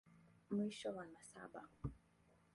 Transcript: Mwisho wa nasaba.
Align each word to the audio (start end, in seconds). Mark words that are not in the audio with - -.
Mwisho 0.51 0.87
wa 0.95 1.05
nasaba. 1.11 1.61